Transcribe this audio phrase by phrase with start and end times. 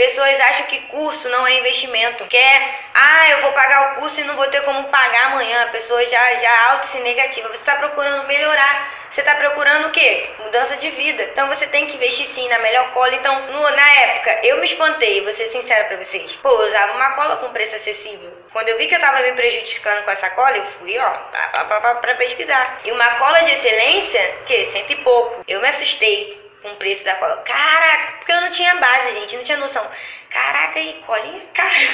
[0.00, 2.24] Pessoas acham que curso não é investimento.
[2.24, 5.64] Quer, ah, eu vou pagar o curso e não vou ter como pagar amanhã.
[5.64, 7.48] A pessoa já, já auto se negativa.
[7.48, 8.94] Você está procurando melhorar.
[9.10, 10.30] Você está procurando o quê?
[10.38, 11.24] Mudança de vida.
[11.24, 13.14] Então você tem que investir sim na melhor cola.
[13.14, 16.32] Então, no, na época, eu me espantei, vou ser sincera pra vocês.
[16.36, 18.32] Pô, eu usava uma cola com preço acessível.
[18.54, 21.64] Quando eu vi que eu tava me prejudicando com essa cola, eu fui, ó, pra,
[21.66, 22.80] pra, pra, pra pesquisar.
[22.86, 24.64] E uma cola de excelência, que?
[24.70, 25.44] Cento e pouco.
[25.46, 27.36] Eu me assustei com o preço da cola.
[27.42, 29.86] Caraca, porque eu não tinha base, gente, não tinha noção.
[30.30, 31.88] Caraca, e colinha cara.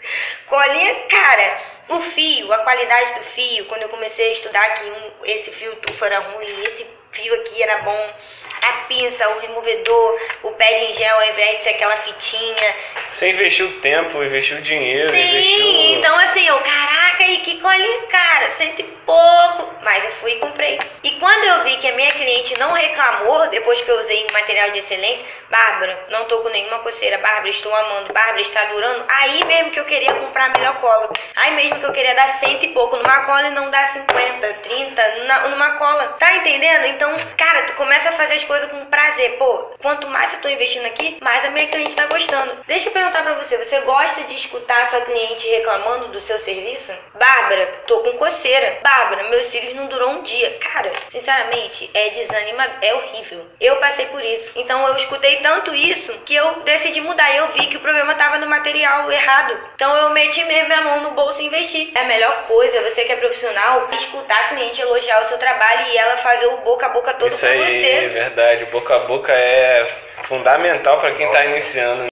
[0.46, 1.58] Colinha cara.
[1.88, 5.74] O fio, a qualidade do fio, quando eu comecei a estudar que um, esse fio
[5.76, 8.14] tufo era ruim, esse fio aqui era bom,
[8.62, 12.74] a pinça, o removedor, o pé de gel ao invés de ser aquela fitinha.
[13.10, 15.98] Você investiu tempo, investiu dinheiro, Sim, investiu...
[15.98, 19.74] então assim, eu, caraca, e que colinha cara, cento e pouco.
[19.82, 20.78] Mas eu fui e comprei.
[21.20, 24.78] Quando eu vi que a minha cliente não reclamou depois que eu usei material de
[24.78, 29.04] excelência, Bárbara, não tô com nenhuma coceira, Bárbara, estou amando, Bárbara, está durando.
[29.06, 31.12] Aí mesmo que eu queria comprar a melhor cola.
[31.36, 34.54] Aí mesmo que eu queria dar cento e pouco numa cola e não dar 50,
[34.62, 36.16] 30 numa cola.
[36.18, 36.86] Tá entendendo?
[36.86, 37.14] Então,
[37.66, 39.36] tu começa a fazer as coisas com prazer.
[39.38, 42.56] Pô, quanto mais eu tô investindo aqui, mais a minha cliente tá gostando.
[42.66, 46.92] Deixa eu perguntar pra você, você gosta de escutar sua cliente reclamando do seu serviço?
[47.14, 48.78] Bárbara, tô com coceira.
[48.82, 50.58] Bárbara, meus cílios não durou um dia.
[50.60, 53.46] Cara, sinceramente, é desanima, é horrível.
[53.60, 54.58] Eu passei por isso.
[54.58, 57.34] Então eu escutei tanto isso que eu decidi mudar.
[57.34, 59.58] Eu vi que o problema tava no material errado.
[59.74, 61.92] Então eu meti mesmo minha mão no bolso e investi.
[61.94, 65.88] É a melhor coisa, você que é profissional, escutar a cliente elogiar o seu trabalho
[65.92, 67.88] e ela fazer o boca a boca todo Isso aí você.
[67.88, 68.64] é verdade.
[68.66, 69.86] Boca a boca é
[70.24, 72.06] fundamental para quem tá iniciando,